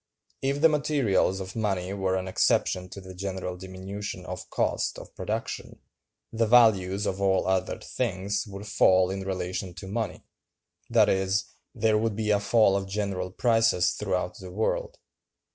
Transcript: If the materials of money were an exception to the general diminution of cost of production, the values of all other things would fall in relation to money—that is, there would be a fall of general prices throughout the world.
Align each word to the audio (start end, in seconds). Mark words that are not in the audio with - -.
If 0.41 0.61
the 0.61 0.67
materials 0.69 1.39
of 1.39 1.55
money 1.55 1.93
were 1.93 2.15
an 2.15 2.27
exception 2.27 2.89
to 2.89 2.99
the 3.01 3.13
general 3.13 3.55
diminution 3.55 4.25
of 4.25 4.49
cost 4.49 4.97
of 4.97 5.15
production, 5.15 5.77
the 6.33 6.47
values 6.47 7.05
of 7.05 7.21
all 7.21 7.45
other 7.47 7.77
things 7.77 8.47
would 8.47 8.65
fall 8.65 9.11
in 9.11 9.21
relation 9.21 9.75
to 9.75 9.85
money—that 9.85 11.07
is, 11.07 11.45
there 11.75 11.99
would 11.99 12.15
be 12.15 12.31
a 12.31 12.39
fall 12.39 12.75
of 12.75 12.87
general 12.87 13.29
prices 13.29 13.91
throughout 13.91 14.39
the 14.39 14.49
world. 14.49 14.97